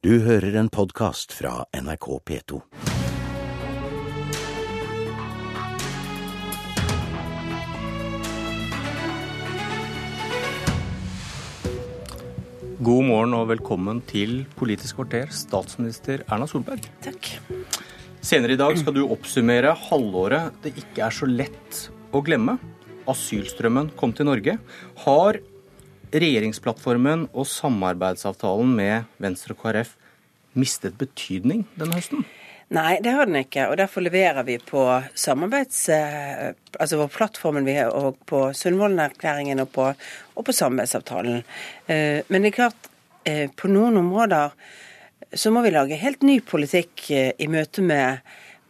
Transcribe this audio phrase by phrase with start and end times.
[0.00, 2.58] Du hører en podkast fra NRK P2.
[12.80, 16.88] God morgen og velkommen til Politisk kvarter, statsminister Erna Solberg.
[17.04, 17.34] Takk.
[18.24, 22.56] Senere i dag skal du oppsummere halvåret det ikke er så lett å glemme.
[23.04, 24.56] Asylstrømmen kom til Norge.
[25.04, 25.44] Har
[26.12, 29.96] regjeringsplattformen og samarbeidsavtalen med Venstre og KrF
[30.58, 32.24] mistet betydning denne høsten?
[32.70, 33.64] Nei, det har den ikke.
[33.66, 34.84] Og derfor leverer vi på
[35.18, 35.88] samarbeids...
[35.90, 39.78] eh, Altså på plattformen vi har, og på Sundvolden-erklæringen og,
[40.38, 41.42] og på samarbeidsavtalen.
[41.90, 42.90] Eh, Men det er klart,
[43.26, 44.54] eh, på noen områder
[45.34, 48.18] så må vi lage helt ny politikk i møte med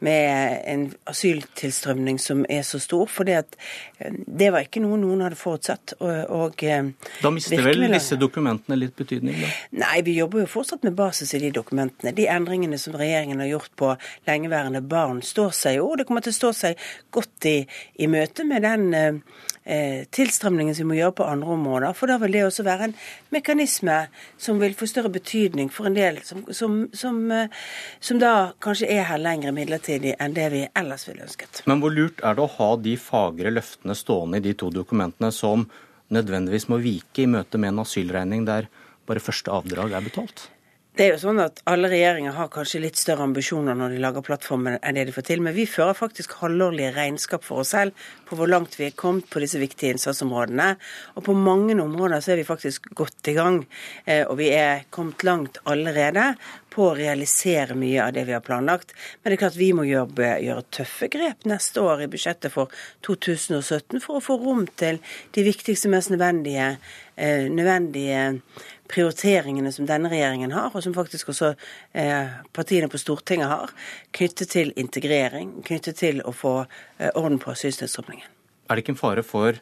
[0.05, 3.07] med en asyltilstrømning som er så stor.
[3.11, 5.95] For det var ikke noe noen hadde forutsatt.
[6.01, 9.53] Og, og eh, Da mister vel disse dokumentene litt betydning, da?
[9.83, 12.15] Nei, vi jobber jo fortsatt med basis i de dokumentene.
[12.17, 13.93] De endringene som regjeringen har gjort på
[14.29, 15.91] lengeværende barn, står seg jo.
[15.93, 17.59] og Det kommer til å stå seg godt i,
[18.01, 21.97] i møte med den eh, eh, tilstrømningen som vi må gjøre på andre områder.
[21.99, 22.97] For da vil det også være en
[23.35, 23.99] mekanisme
[24.41, 27.53] som vil få større betydning for en del som, som, som, eh,
[28.01, 31.63] som da kanskje er her lenger midlertidig enn det vi ellers ville ønsket.
[31.71, 35.33] Men hvor lurt er det å ha de fagre løftene stående i de to dokumentene
[35.35, 35.67] som
[36.15, 38.71] nødvendigvis må vike i møte med en asylregning der
[39.09, 40.49] bare første avdrag er betalt?
[40.91, 44.25] Det er jo sånn at Alle regjeringer har kanskje litt større ambisjoner når de lager
[44.27, 48.09] plattformen enn det de får til, men vi fører faktisk halvårlige regnskap for oss selv
[48.27, 50.73] på hvor langt vi er kommet på disse viktige innsatsområdene.
[51.15, 53.61] Og på mange områder så er vi faktisk godt i gang,
[54.05, 56.33] eh, og vi er kommet langt allerede
[56.71, 58.91] på å realisere mye av det vi har planlagt.
[59.23, 62.75] Men det er klart vi må gjøre, gjøre tøffe grep neste år i budsjettet for
[63.07, 64.99] 2017 for å få rom til
[65.37, 66.77] de viktigste, mest nødvendige,
[67.17, 68.43] eh, nødvendige
[68.91, 71.53] prioriteringene som denne regjeringen har, og som faktisk også
[71.95, 73.75] eh, partiene på Stortinget har,
[74.17, 78.27] knyttet til integrering, knyttet til å få eh, orden på asyltilstrømningen.
[78.71, 79.59] Er det ikke en fare for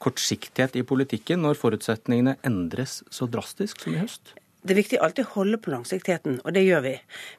[0.00, 4.34] kortsiktighet i politikken når forutsetningene endres så drastisk som i høst?
[4.60, 6.90] Det er viktig alltid å holde på langsiktigheten, og det gjør vi.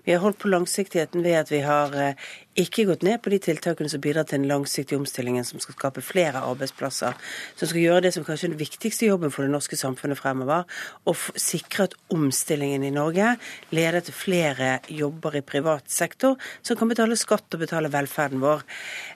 [0.08, 3.38] Vi har holdt på langsiktigheten ved at vi har eh, ikke gått ned på de
[3.46, 7.20] tiltakene som bidrar til den langsiktige omstillingen som skal skape flere arbeidsplasser,
[7.60, 10.66] som skal gjøre det som kanskje er den viktigste jobben for det norske samfunnet fremover,
[11.06, 13.36] og sikre at omstillingen i Norge
[13.70, 18.66] leder til flere jobber i privat sektor som kan betale skatt og betale velferden vår.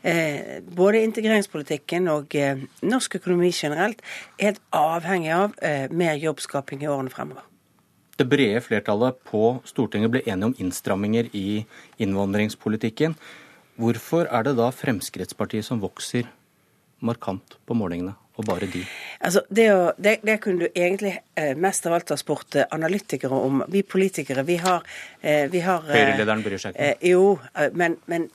[0.05, 4.05] Eh, både integreringspolitikken og eh, norsk økonomi generelt
[4.37, 7.49] er helt avhengig av mer jobbskaping i årene fremover.
[8.15, 11.65] Det brede flertallet på Stortinget ble enige om innstramminger i
[11.99, 13.17] innvandringspolitikken.
[13.75, 16.29] Hvorfor er det da Fremskrittspartiet som vokser
[17.03, 18.85] markant på målingene, og bare de?
[19.19, 22.69] Altså, det, å, det, det kunne du egentlig eh, mest av alt ha spurt eh,
[22.71, 23.65] analytikere om.
[23.71, 24.87] Vi politikere, vi har,
[25.19, 26.95] eh, har eh, Høyre-lederen bryr seg ikke.
[27.11, 27.35] Jo,
[27.75, 28.29] men, men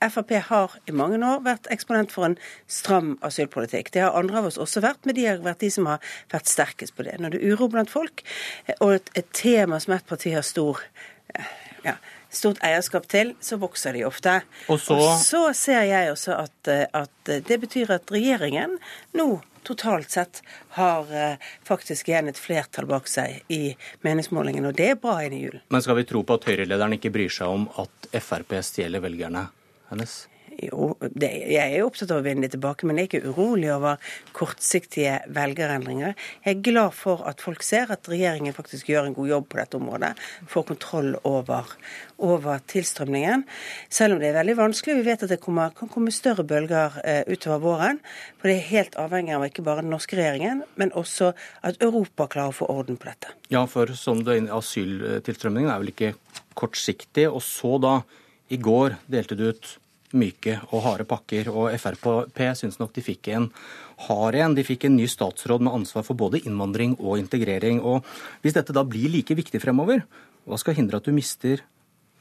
[0.00, 2.36] Frp har i mange år vært eksponent for en
[2.70, 3.90] stram asylpolitikk.
[3.94, 5.98] Det har andre av oss også vært, men de har vært de som har
[6.30, 7.16] vært sterkest på det.
[7.18, 8.22] Når det er uro blant folk,
[8.66, 10.78] eh, og et, et tema som et parti har stor
[11.34, 11.50] eh,
[11.84, 11.96] ja,
[12.30, 14.40] stort eierskap til, så vokser de ofte.
[14.68, 17.10] Og så- så ser jeg også at, eh, at
[17.48, 18.78] det betyr at regjeringen
[19.14, 20.40] nå totalt sett
[20.78, 21.04] har
[21.66, 25.60] faktisk igjen et flertall bak seg i meningsmålingen, og det er bra inn i julen.
[25.68, 29.48] Men skal vi tro på at Høyre-lederen ikke bryr seg om at Frp stjeler velgerne
[29.92, 30.20] hennes?
[30.58, 33.68] Jo, det, jeg er opptatt av å vinne det tilbake, men jeg er ikke urolig
[33.70, 34.00] over
[34.34, 36.16] kortsiktige velgerendringer.
[36.42, 39.60] Jeg er glad for at folk ser at regjeringen faktisk gjør en god jobb på
[39.60, 40.10] dette området.
[40.50, 41.70] Får kontroll over,
[42.18, 43.46] over tilstrømningen.
[43.86, 44.98] Selv om det er veldig vanskelig.
[44.98, 48.02] Vi vet at det kommer, kan komme større bølger eh, utover våren.
[48.40, 52.26] For det er helt avhengig av ikke bare den norske regjeringen, men også at Europa
[52.34, 53.30] klarer å få orden på dette.
[53.54, 56.16] Ja, for som du asyltilstrømningen er vel ikke
[56.58, 57.30] kortsiktig.
[57.30, 58.00] Og så da,
[58.48, 59.76] i går delte du ut
[60.16, 63.50] myke og harde pakker, og Frp syns nok de fikk en
[64.06, 64.54] hard en.
[64.56, 67.82] De fikk en ny statsråd med ansvar for både innvandring og integrering.
[67.84, 68.06] Og
[68.42, 70.04] hvis dette da blir like viktig fremover,
[70.48, 71.60] hva skal hindre at du mister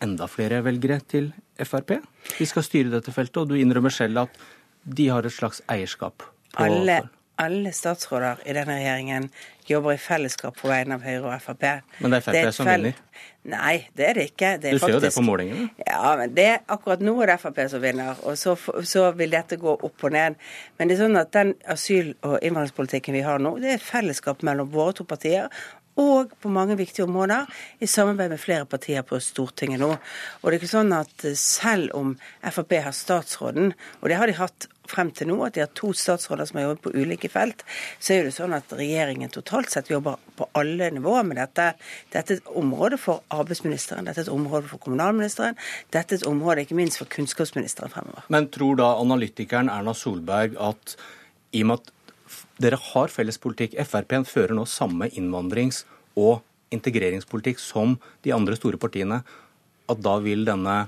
[0.03, 1.31] enda flere velgere til
[1.63, 1.97] Frp?
[2.37, 4.41] De skal styre dette feltet, og du innrømmer selv at
[4.83, 6.27] de har et slags eierskap.
[6.51, 7.01] på Alle,
[7.37, 9.29] alle statsråder i denne regjeringen
[9.69, 11.65] jobber i fellesskap på vegne av Høyre og Frp.
[12.01, 13.03] Men det er Frp som fell- vinner.
[13.47, 14.49] Nei, det er det ikke.
[14.59, 15.69] Det er Du ser jo det på målingene.
[15.87, 19.55] Ja, men det, akkurat nå er det Frp som vinner, og så, så vil dette
[19.61, 20.35] gå opp og ned.
[20.77, 23.87] Men det er sånn at den asyl- og innvandringspolitikken vi har nå, det er et
[23.87, 25.47] fellesskap mellom våre to partier
[25.97, 27.49] og på mange viktige områder
[27.81, 29.91] i samarbeid med flere partier på Stortinget nå.
[29.97, 32.15] Og det er ikke sånn at selv om
[32.45, 35.89] Frp har statsråden, og det har de hatt frem til nå, at de har to
[35.95, 37.63] statsråder som har jobbet på ulike felt,
[37.99, 41.73] så er det sånn at regjeringen totalt sett jobber på alle nivåer med dette.
[42.13, 45.59] Dette er et område for arbeidsministeren, dette er et område for kommunalministeren,
[45.91, 48.25] dette er et område ikke minst for kunnskapsministeren fremover.
[48.33, 50.97] Men tror da analytikeren Erna Solberg at
[51.55, 51.93] i og med at
[52.61, 55.85] dere har felles politikk, Frp fører nå samme innvandrings-
[56.17, 56.41] og
[56.73, 57.95] integreringspolitikk som
[58.25, 59.21] de andre store partiene,
[59.87, 60.87] at da vil denne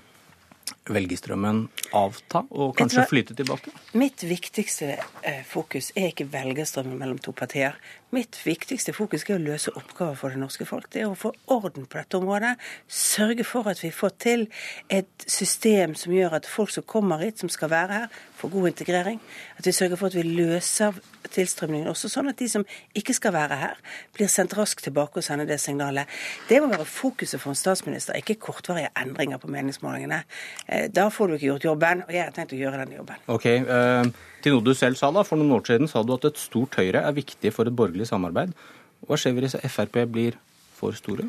[0.89, 1.63] velgerstrømmen
[1.97, 3.71] avta og kanskje flyte tilbake?
[3.97, 7.77] Mitt viktigste eh, fokus er ikke velgerstrømmen mellom to partier.
[8.09, 10.87] Mitt viktigste fokus er å løse oppgaver for det norske folk.
[10.89, 12.55] Det er å få orden på dette området.
[12.89, 14.45] Sørge for at vi får til
[14.89, 18.67] et system som gjør at folk som kommer hit, som skal være her, får god
[18.71, 19.19] integrering.
[19.61, 20.97] At vi sørger for at vi løser
[21.29, 22.65] tilstrømningen også, sånn at de som
[22.97, 23.77] ikke skal være her,
[24.17, 26.09] blir sendt raskt tilbake og sender det signalet.
[26.49, 30.23] Det må være fokuset for en statsminister, ikke kortvarige endringer på meningsmålingene.
[30.65, 33.21] Eh, da får du ikke gjort jobben, og jeg har tenkt å gjøre den jobben.
[33.29, 34.09] Ok, uh,
[34.43, 36.77] Til noe du selv sa da, For noen år siden sa du at et stort
[36.79, 38.53] Høyre er viktig for et borgerlig samarbeid.
[39.07, 40.37] Hva skjer hvis Frp blir
[40.79, 41.27] for store?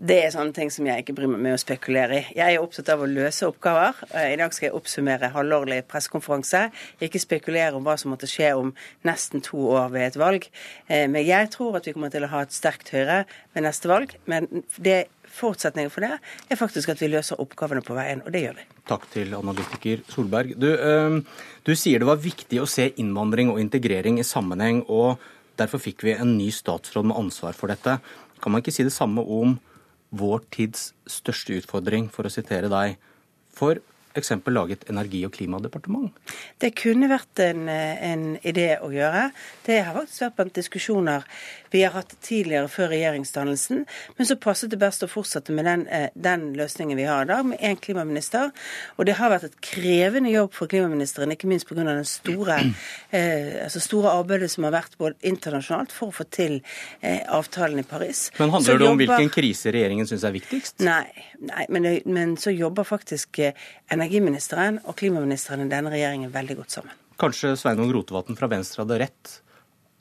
[0.00, 2.20] Det er sånne ting som jeg ikke bryr meg med å spekulere i.
[2.32, 3.98] Jeg er opptatt av å løse oppgaver.
[4.16, 6.62] Eh, I dag skal jeg oppsummere halvårlig pressekonferanse.
[7.04, 8.70] Ikke spekulere om hva som måtte skje om
[9.04, 10.48] nesten to år ved et valg.
[10.88, 13.92] Eh, men jeg tror at vi kommer til å ha et sterkt Høyre ved neste
[13.92, 14.16] valg.
[14.24, 14.48] Men
[14.80, 18.56] det forutsetningen for det er faktisk at vi løser oppgavene på veien, og det gjør
[18.56, 18.68] vi.
[18.88, 20.56] Takk til analytiker Solberg.
[20.56, 21.20] Du, øh,
[21.68, 25.20] du sier det var viktig å se innvandring og integrering i sammenheng, og
[25.60, 28.00] derfor fikk vi en ny statsråd med ansvar for dette.
[28.40, 29.60] Kan man ikke si det samme om
[30.10, 32.98] vår tids største utfordring, for å sitere deg.
[33.54, 33.80] For
[34.14, 34.32] f.eks.
[34.46, 36.10] lage et energi- og klimadepartement?
[36.58, 39.28] Det kunne vært en, en, idé å gjøre.
[39.66, 41.26] Det har faktisk vært blant diskusjoner
[41.70, 43.84] vi har hatt tidligere før regjeringsdannelsen,
[44.16, 47.28] men så passet det best å fortsette med den, eh, den løsningen vi har i
[47.30, 48.50] dag, med én klimaminister.
[48.98, 51.84] Og det har vært et krevende jobb for klimaministeren, ikke minst pga.
[51.84, 52.58] det store,
[53.12, 56.58] eh, altså store arbeidet som har vært både internasjonalt for å få til
[57.02, 58.30] eh, avtalen i Paris.
[58.38, 60.82] Men handler det om hvilken krise regjeringen syns er viktigst?
[60.82, 61.06] Nei,
[61.38, 63.54] nei men, men så jobber faktisk eh,
[64.00, 66.96] energiministeren og klimaministeren i denne regjeringen veldig godt sammen.
[67.20, 69.34] Kanskje Sveinung Rotevatn fra Venstre hadde rett.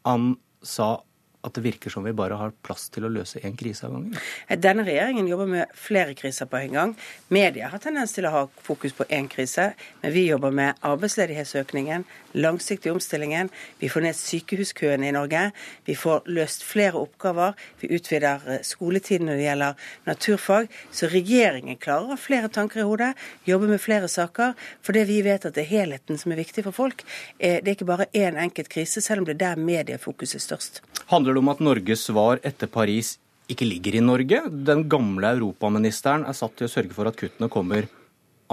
[0.07, 0.31] Han
[0.63, 1.01] sa
[1.41, 4.17] at det virker som vi bare har plass til å løse én krise av gangen?
[4.59, 6.95] Denne regjeringen jobber med flere kriser på en gang.
[7.31, 9.69] Media har tendens til å ha fokus på én krise,
[10.01, 12.03] men vi jobber med arbeidsledighetsøkningen,
[12.39, 13.49] langsiktig omstillingen.
[13.79, 15.45] Vi får ned sykehuskøene i Norge.
[15.87, 17.55] Vi får løst flere oppgaver.
[17.79, 20.69] Vi utvider eh, skoletiden når det gjelder naturfag.
[20.91, 23.13] Så regjeringen klarer å ha flere tanker i hodet,
[23.47, 24.55] jobbe med flere saker.
[24.85, 27.05] Fordi vi vet at det er helheten som er viktig for folk.
[27.37, 30.45] Eh, det er ikke bare én enkelt krise, selv om det er der mediefokuset er
[30.49, 30.83] størst.
[31.09, 33.17] Handler det om at Norges svar etter Paris
[33.49, 34.43] ikke ligger i Norge?
[34.49, 37.89] Den gamle europaministeren er satt til å sørge for at kuttene kommer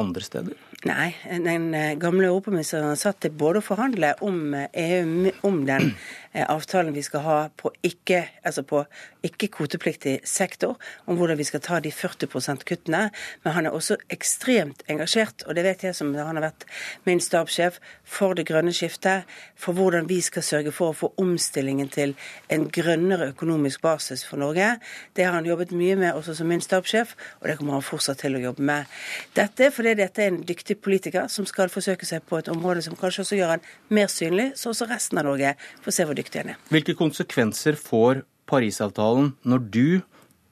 [0.01, 0.57] andre steder?
[0.87, 1.15] Nei,
[1.45, 5.95] den eh, gamle europaministeren satt til både å forhandle om EU eh, e om den
[6.37, 8.85] Eh, avtalen vi skal ha på ikke, altså
[9.25, 10.77] ikke-kvotepliktig sektor,
[11.07, 13.11] om hvordan vi skal ta de 40 kuttene.
[13.45, 16.67] Men han er også ekstremt engasjert, og det vet jeg som han har vært
[17.09, 19.25] min stabssjef, for det grønne skiftet,
[19.57, 22.13] for hvordan vi skal sørge for å få omstillingen til
[22.53, 24.75] en grønnere økonomisk basis for Norge.
[25.17, 28.21] Det har han jobbet mye med også som min stabssjef, og det kommer han fortsatt
[28.21, 28.93] til å jobbe med.
[29.33, 32.83] Dette er fordi dette er en dyktig politiker som skal forsøke seg på et område
[32.83, 35.55] som kanskje også gjør han mer synlig, så også resten av Norge
[35.85, 36.61] får se hvor dyktig han er.
[36.75, 39.89] Hvilke konsekvenser får Parisavtalen når du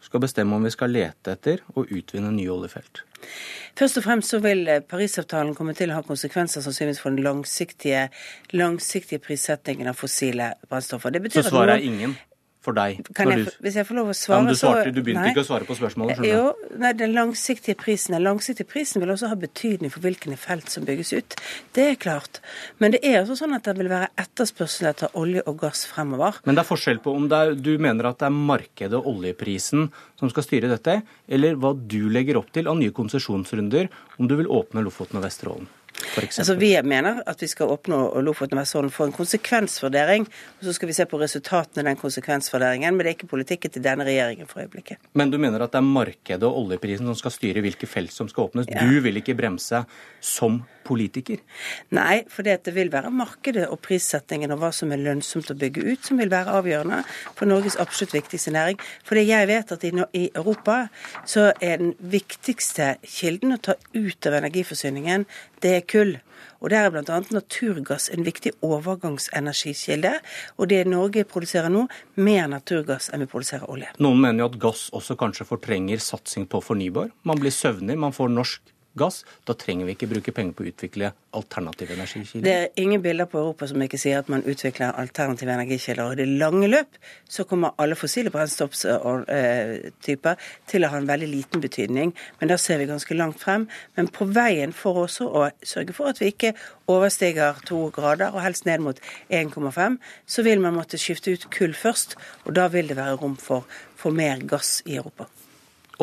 [0.05, 3.05] skal bestemme om vi skal lete etter og utvinne nye oljefelt?
[3.79, 8.09] Først og fremst så vil Parisavtalen komme til å ha konsekvenser sannsynligvis for den langsiktige,
[8.53, 11.17] langsiktige prissettingen av fossile brennstoffer.
[11.33, 12.17] så svaret er ingen?
[12.65, 13.01] For deg?
[13.05, 15.49] Jeg, hvis jeg får lov å svare, ja, du, svarte, du begynte nei, ikke å
[15.49, 16.19] svare på spørsmålet?
[16.19, 20.33] skjønner Jo, nei, Den langsiktige prisen Den langsiktige prisen vil også ha betydning for hvilke
[20.41, 21.37] felt som bygges ut.
[21.77, 22.41] Det er klart.
[22.83, 26.41] Men det er også sånn at det vil være etterspørsel etter olje og gass fremover.
[26.49, 29.89] Men det er forskjell på om er, du mener at det er markedet og oljeprisen
[30.21, 34.37] som skal styre dette, eller hva du legger opp til av nye konsesjonsrunder om du
[34.39, 35.69] vil åpne Lofoten og Vesterålen?
[36.17, 40.27] Altså, Vi mener at vi skal oppnå Lofoten og Vesterålen for en konsekvensvurdering.
[40.27, 43.71] og Så skal vi se på resultatene av den konsekvensvurderingen, men det er ikke politikken
[43.71, 44.99] til denne regjeringen for øyeblikket.
[45.15, 48.29] Men du mener at det er markedet og oljeprisen som skal styre hvilke felt som
[48.29, 48.67] skal åpnes?
[48.69, 48.83] Ja.
[48.83, 49.85] Du vil ikke bremse
[50.21, 51.41] som politiker?
[51.97, 55.85] Nei, for det vil være markedet og prissettingen og hva som er lønnsomt å bygge
[55.89, 57.03] ut, som vil være avgjørende
[57.35, 58.81] for Norges absolutt viktigste næring.
[59.07, 60.85] Fordi jeg vet at i Europa
[61.27, 65.27] så er den viktigste kilden å ta ut av energiforsyningen,
[65.65, 66.17] det er kull.
[66.65, 67.21] Og Der er bl.a.
[67.31, 70.15] naturgass en viktig overgangsenergikilde.
[70.57, 71.85] Og det Norge produserer nå,
[72.17, 73.91] mer naturgass enn vi produserer olje.
[74.01, 77.13] Noen mener jo at gass også kanskje fortrenger satsing på fornybar.
[77.29, 79.23] Man blir søvnig, man får norsk gass.
[79.47, 82.45] Da trenger vi ikke bruke penger på å utvikle alternative energikilder.
[82.47, 86.05] Det er ingen bilder på Europa som ikke sier at man utvikler alternative energikilder.
[86.05, 86.99] Og i det lange løp
[87.31, 92.15] så kommer alle fossile brennstofftyper til å ha en veldig liten betydning.
[92.41, 93.67] Men da ser vi ganske langt frem.
[93.99, 96.55] Men på veien for også å sørge for at vi ikke
[96.91, 98.99] overstiger to grader, og helst ned mot
[99.33, 102.19] 1,5, så vil man måtte skifte ut kull først.
[102.45, 105.27] Og da vil det være rom for, for mer gass i Europa.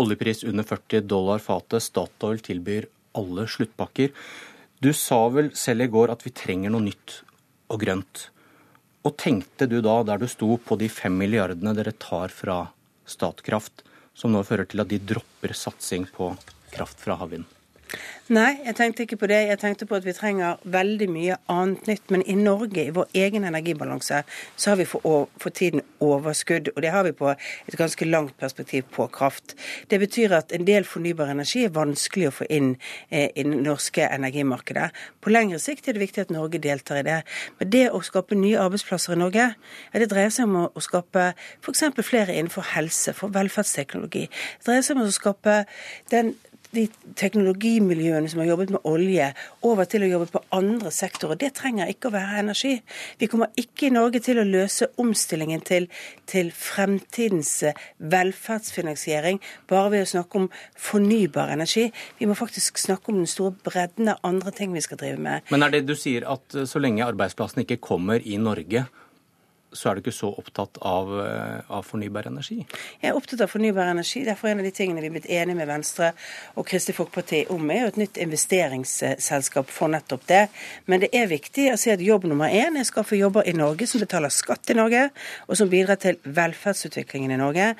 [0.01, 1.85] Oljepris under 40 dollar fatet.
[1.85, 4.11] Statoil tilbyr alle sluttpakker.
[4.81, 7.21] Du sa vel selv i går at vi trenger noe nytt
[7.71, 8.27] og grønt.
[9.05, 12.63] Og tenkte du da, der du sto, på de fem milliardene dere tar fra
[13.09, 16.33] Statkraft, som nå fører til at de dropper satsing på
[16.73, 17.47] kraft fra havvind?
[18.31, 19.41] Nei, jeg tenkte ikke på det.
[19.49, 22.11] Jeg tenkte på at vi trenger veldig mye annet nytt.
[22.13, 24.21] Men i Norge, i vår egen energibalanse,
[24.55, 26.69] så har vi for, for, tiden overskudd.
[26.71, 29.57] Og det har vi på et ganske langt perspektiv på kraft.
[29.91, 32.69] Det betyr at en del fornybar energi er vanskelig å få inn
[33.09, 34.87] eh, i det norske energimarkedet.
[35.19, 37.17] På lengre sikt er det viktig at Norge deltar i det.
[37.59, 40.85] Men det å skape nye arbeidsplasser i Norge, ja, det dreier seg om å, å
[40.85, 41.83] skape f.eks.
[41.99, 44.29] flere innenfor helse, for velferdsteknologi.
[44.31, 45.65] Det dreier seg om å skape
[46.15, 46.31] den
[46.75, 46.85] de
[47.19, 49.27] teknologimiljøene som har jobbet med olje,
[49.67, 51.39] over til å jobbe på andre sektorer.
[51.41, 52.73] Det trenger ikke å være energi.
[53.19, 55.87] Vi kommer ikke i Norge til å løse omstillingen til,
[56.29, 57.77] til fremtidens eh,
[58.13, 60.49] velferdsfinansiering bare ved å snakke om
[60.79, 61.89] fornybar energi.
[62.19, 65.47] Vi må faktisk snakke om den store bredden av andre ting vi skal drive med.
[65.51, 68.87] Men er det du sier at eh, så lenge arbeidsplassene ikke kommer i Norge,
[69.73, 72.59] så er du ikke så opptatt av, eh, av, fornybar energi?
[73.01, 74.23] Jeg er opptatt av fornybar energi.
[74.25, 76.11] Derfor er en av de tingene vi er blitt enige med Venstre
[76.55, 80.41] og Kristelig Folkeparti om, er jo et nytt investeringsselskap for nettopp det.
[80.85, 83.55] Men det er viktig å si at jobb nummer én er å skaffe jobber i
[83.55, 85.09] Norge som betaler skatt i Norge,
[85.47, 87.73] og som bidrar til velferdsutviklingen i Norge.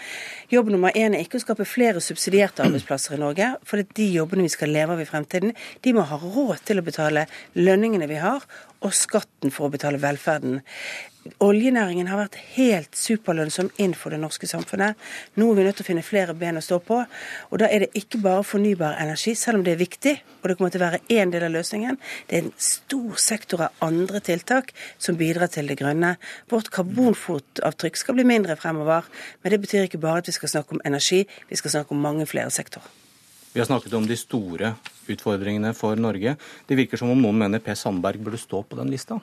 [0.51, 4.47] Jobb nummer én er ikke å skape flere subsidierte arbeidsplasser i Norge, for de jobbene
[4.47, 7.27] vi skal leve av i fremtiden, de må ha råd til å betale
[7.59, 8.45] lønningene vi har,
[8.81, 10.61] og skatten for å betale velferden.
[11.37, 14.97] Oljenæringen har vært helt superlønnsom inn for det norske samfunnet.
[15.37, 16.97] Nå er vi nødt til å finne flere ben å stå på.
[17.51, 20.55] Og da er det ikke bare fornybar energi, selv om det er viktig, og det
[20.57, 21.99] kommer til å være én del av løsningen.
[22.29, 26.15] Det er en stor sektor av andre tiltak som bidrar til det grønne.
[26.49, 29.05] Vårt karbonfotavtrykk skal bli mindre fremover,
[29.43, 32.01] men det betyr ikke bare at vi skal snakke om energi, vi skal snakke om
[32.01, 33.00] mange flere sektorer.
[33.51, 34.75] Vi har snakket om de store
[35.11, 36.37] utfordringene for Norge.
[36.67, 39.19] Det virker som om noen mener Per Sandberg burde stå på den lista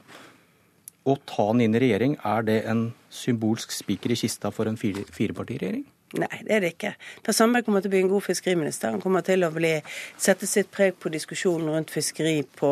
[1.08, 4.76] å ta den inn i regjering, er det en symbolsk spiker i kista for en
[4.76, 5.86] firepartiregjering?
[6.16, 6.94] Nei, det er det ikke.
[7.20, 8.94] Per Sandberg kommer til å bli en god fiskeriminister.
[8.94, 9.74] Han kommer til å bli,
[10.16, 12.70] sette sitt preg på diskusjonen rundt fiskeri på,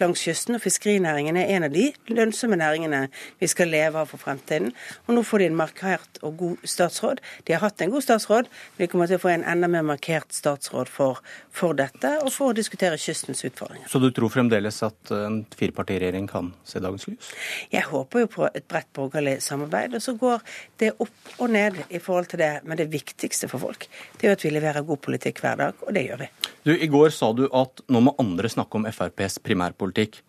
[0.00, 0.56] langs kysten.
[0.56, 3.02] Og fiskerinæringen er en av de lønnsomme næringene
[3.42, 4.72] vi skal leve av for fremtiden.
[5.04, 7.20] Og nå får de en markert og god statsråd.
[7.44, 9.84] De har hatt en god statsråd, men de kommer til å få en enda mer
[9.90, 11.20] markert statsråd for,
[11.52, 13.92] for dette, og for å diskutere kystens utfordringer.
[13.92, 17.30] Så du tror fremdeles at en firepartiregjering kan se dagens lys?
[17.74, 20.48] Jeg håper jo på et bredt borgerlig samarbeid, og så går
[20.80, 22.52] det opp og ned i forhold til det.
[22.64, 25.84] Men det viktigste for folk, det er jo at vi leverer god politikk hver dag,
[25.84, 26.30] og det gjør vi.
[26.64, 30.22] Du, I går sa du at nå må andre snakke om FrPs primærpolitikk.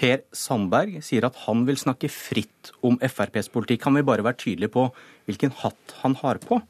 [0.00, 3.84] Per Sandberg sier at han vil snakke fritt om FrPs politikk.
[3.88, 4.86] Han vil bare være tydelig på
[5.28, 6.60] hvilken hatt han har på.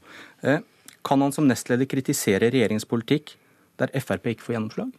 [0.42, 0.64] Eh,
[1.06, 3.36] kan han som nestleder kritisere regjeringens politikk
[3.80, 4.90] der Frp ikke får gjennomslag?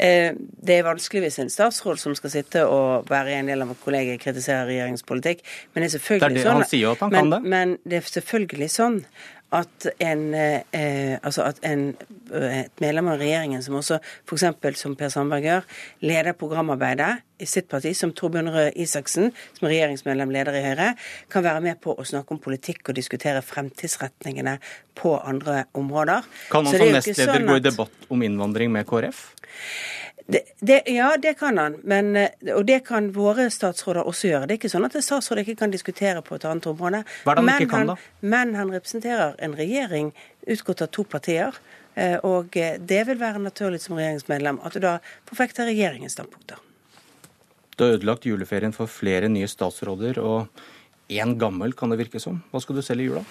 [0.00, 3.72] Eh, det er vanskelig hvis en statsråd som skal sitte og være en del av
[3.84, 5.44] kollegiet, kritiserer regjeringens politikk.
[5.72, 7.54] Men det er selvfølgelig det er det, sånn, han sier at han men, kan det.
[7.54, 9.00] Men det er selvfølgelig sånn
[9.54, 11.94] at en, eh, altså at en,
[12.34, 14.80] eh, et medlem av regjeringen som også f.eks.
[14.80, 15.68] som Per Sandberg gjør,
[16.02, 20.88] leder programarbeidet i sitt parti, som Torbjørn Røe Isaksen, som er regjeringsmedlem, leder i Høyre,
[21.30, 24.58] kan være med på å snakke om politikk og diskutere fremtidsretningene
[24.96, 26.26] på andre områder.
[26.50, 29.28] Kan han som nestleder sånn gå i debatt om innvandring med KrF?
[30.26, 31.76] Det, det, ja, det kan han.
[31.86, 34.48] Men, eh, og det kan våre statsråder også gjøre.
[34.48, 37.04] Det er ikke sånn at en statsråd ikke kan diskutere på et annet område.
[37.22, 37.96] Hva er det han men, ikke kan, da?
[38.00, 40.10] Han, men han representerer en regjering
[40.56, 41.60] utgått av to partier.
[41.94, 44.96] Eh, og eh, det vil være naturlig som regjeringsmedlem at du da
[45.28, 46.58] forfekter regjeringens standpunkter.
[47.76, 50.48] Du har ødelagt juleferien for flere nye statsråder, og
[51.12, 52.42] én gammel kan det virke som.
[52.50, 53.22] Hva skal du selge i jula?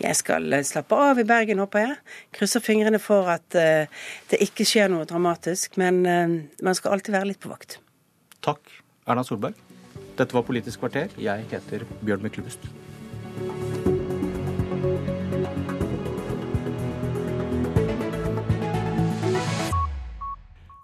[0.00, 1.96] Jeg skal eh, slappe av i Bergen, håper jeg.
[2.36, 3.84] Krysser fingrene for at uh,
[4.32, 5.76] det ikke skjer noe dramatisk.
[5.80, 7.78] Men uh, man skal alltid være litt på vakt.
[8.44, 8.72] Takk,
[9.04, 9.58] Erna Solberg.
[10.16, 11.12] Dette var Politisk kvarter.
[11.20, 12.64] Jeg heter Bjørn Myklebust.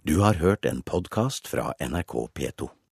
[0.06, 2.75] Du har hørt en podkast fra NRK P2.